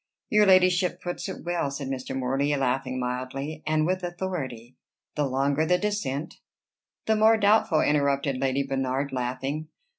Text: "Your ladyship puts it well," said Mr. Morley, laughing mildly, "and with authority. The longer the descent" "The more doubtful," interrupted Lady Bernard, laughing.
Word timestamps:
"Your 0.31 0.47
ladyship 0.47 0.99
puts 0.99 1.29
it 1.29 1.43
well," 1.45 1.69
said 1.69 1.87
Mr. 1.87 2.17
Morley, 2.17 2.55
laughing 2.55 2.99
mildly, 2.99 3.61
"and 3.67 3.85
with 3.85 4.01
authority. 4.01 4.75
The 5.13 5.27
longer 5.27 5.63
the 5.63 5.77
descent" 5.77 6.39
"The 7.05 7.15
more 7.15 7.37
doubtful," 7.37 7.81
interrupted 7.81 8.37
Lady 8.37 8.63
Bernard, 8.63 9.11
laughing. 9.11 9.67